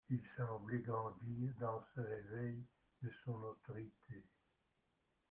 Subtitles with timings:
[0.09, 2.57] Il semblait grandir, dans ce réveil
[3.03, 4.23] de son autorité.